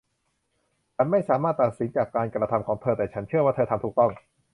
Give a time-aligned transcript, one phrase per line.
[0.95, 4.11] ฉันไม่สามารถตัดสินจากการกระทำของเธอ แต่ฉันเชื่อว่าเธอทำถูกต้อง